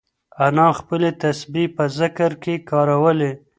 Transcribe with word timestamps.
انا 0.45 0.67
خپلې 0.79 1.09
تسبیح 1.23 1.67
په 1.75 1.83
ذکر 1.99 2.31
کې 2.43 2.53
کارولې. 2.69 3.31